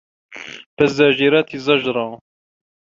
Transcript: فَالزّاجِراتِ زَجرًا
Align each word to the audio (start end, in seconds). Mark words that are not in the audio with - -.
فَالزّاجِراتِ 0.77 1.55
زَجرًا 1.57 2.19